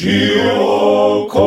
Široko 0.00 1.46